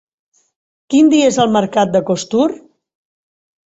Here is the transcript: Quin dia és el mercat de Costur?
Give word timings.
Quin 0.93 1.13
dia 1.13 1.29
és 1.33 1.39
el 1.45 1.55
mercat 1.59 1.95
de 1.99 2.05
Costur? 2.11 2.51